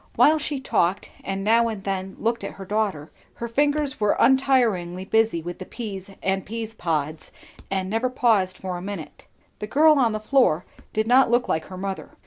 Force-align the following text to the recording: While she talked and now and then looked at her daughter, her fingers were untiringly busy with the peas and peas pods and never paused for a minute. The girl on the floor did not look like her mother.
While 0.15 0.39
she 0.39 0.59
talked 0.59 1.11
and 1.23 1.43
now 1.43 1.67
and 1.67 1.83
then 1.83 2.15
looked 2.17 2.43
at 2.43 2.53
her 2.53 2.65
daughter, 2.65 3.11
her 3.35 3.47
fingers 3.47 3.99
were 3.99 4.15
untiringly 4.17 5.05
busy 5.05 5.43
with 5.43 5.59
the 5.59 5.65
peas 5.67 6.09
and 6.23 6.43
peas 6.43 6.73
pods 6.73 7.31
and 7.69 7.87
never 7.87 8.09
paused 8.09 8.57
for 8.57 8.77
a 8.77 8.81
minute. 8.81 9.27
The 9.59 9.67
girl 9.67 9.99
on 9.99 10.11
the 10.11 10.19
floor 10.19 10.65
did 10.91 11.05
not 11.05 11.29
look 11.29 11.47
like 11.47 11.65
her 11.65 11.77
mother. 11.77 12.09